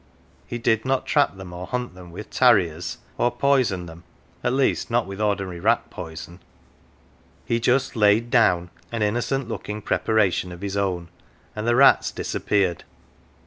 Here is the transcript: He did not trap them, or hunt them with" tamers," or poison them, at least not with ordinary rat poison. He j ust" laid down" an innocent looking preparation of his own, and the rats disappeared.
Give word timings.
He 0.47 0.57
did 0.57 0.83
not 0.83 1.05
trap 1.05 1.37
them, 1.37 1.53
or 1.53 1.67
hunt 1.67 1.93
them 1.93 2.09
with" 2.11 2.31
tamers," 2.31 2.97
or 3.19 3.29
poison 3.29 3.85
them, 3.85 4.03
at 4.43 4.51
least 4.51 4.89
not 4.89 5.05
with 5.05 5.21
ordinary 5.21 5.59
rat 5.59 5.91
poison. 5.91 6.39
He 7.45 7.59
j 7.59 7.73
ust" 7.75 7.95
laid 7.95 8.31
down" 8.31 8.71
an 8.91 9.03
innocent 9.03 9.47
looking 9.47 9.79
preparation 9.83 10.51
of 10.51 10.61
his 10.61 10.75
own, 10.75 11.09
and 11.55 11.67
the 11.67 11.75
rats 11.75 12.09
disappeared. 12.09 12.83